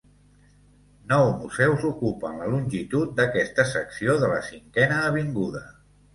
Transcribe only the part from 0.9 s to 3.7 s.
Nou museus ocupen la longitud d'aquesta